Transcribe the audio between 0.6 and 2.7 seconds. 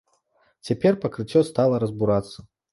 Цяпер пакрыццё стала разбурацца.